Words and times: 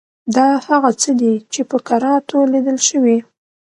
دا 0.35 0.47
هغه 0.67 0.91
څه 1.01 1.11
دي 1.21 1.33
چې 1.53 1.61
په 1.69 1.77
کراتو 1.87 2.37
لیدل 2.53 2.77
شوي. 2.89 3.17